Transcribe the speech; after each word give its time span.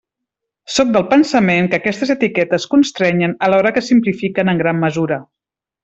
Sóc 0.77 0.93
del 0.95 1.03
pensament 1.11 1.69
que 1.73 1.79
aquestes 1.81 2.13
etiquetes 2.15 2.65
constrenyen 2.73 3.37
alhora 3.49 3.73
que 3.79 3.85
simplifiquen 3.93 4.55
en 4.57 4.65
gran 4.65 4.85
mesura. 4.89 5.23